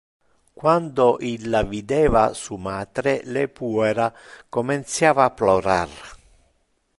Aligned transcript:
Quando 0.59 1.17
illa 1.33 1.61
videva 1.73 2.23
su 2.33 2.55
matre, 2.55 3.13
le 3.33 3.45
puera 3.59 4.09
comenciava 4.59 5.25
a 5.29 5.35
plorar. 5.43 5.93